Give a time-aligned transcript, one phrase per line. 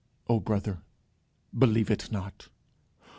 [0.27, 0.79] O brother,
[1.55, 2.47] believe it not.